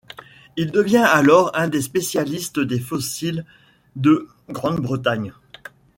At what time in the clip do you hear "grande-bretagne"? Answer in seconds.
4.49-5.31